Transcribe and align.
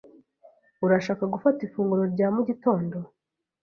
Urashaka 0.85 1.23
gufata 1.33 1.59
ifunguro 1.67 2.03
rya 2.13 2.27
mu 2.35 2.41
gitondo? 2.49 2.97